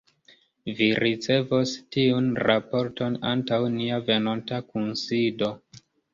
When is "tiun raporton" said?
1.97-3.19